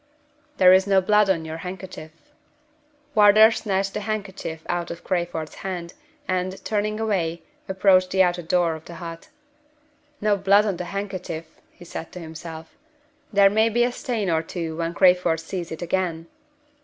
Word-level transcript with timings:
"There 0.57 0.73
is 0.73 0.87
no 0.87 0.99
blood 0.99 1.29
on 1.29 1.45
your 1.45 1.57
handkerchief." 1.57 2.09
Wardour 3.13 3.51
snatched 3.51 3.93
the 3.93 3.99
handkerchief 3.99 4.63
out 4.67 4.89
of 4.89 5.03
Crayford's 5.03 5.53
hand, 5.61 5.93
and, 6.27 6.65
turning 6.65 6.99
away, 6.99 7.43
approached 7.69 8.09
the 8.09 8.23
outer 8.23 8.41
door 8.41 8.73
of 8.73 8.85
the 8.85 8.95
hut. 8.95 9.29
"No 10.19 10.35
blood 10.37 10.65
on 10.65 10.77
the 10.77 10.85
handkerchief," 10.85 11.45
he 11.69 11.85
said 11.85 12.11
to 12.13 12.19
himself. 12.19 12.75
"There 13.31 13.51
may 13.51 13.69
be 13.69 13.83
a 13.83 13.91
stain 13.91 14.27
or 14.31 14.41
two 14.41 14.77
when 14.77 14.95
Crayford 14.95 15.39
sees 15.39 15.71
it 15.71 15.83
again." 15.83 16.25